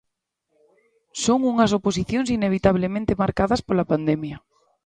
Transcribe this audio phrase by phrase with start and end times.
[1.23, 4.37] Son unhas oposicións inevitablemente marcadas pola pandemia.